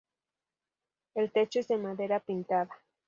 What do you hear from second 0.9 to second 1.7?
El techo es